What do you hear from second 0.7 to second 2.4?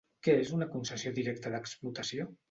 concessió directa d'explotació?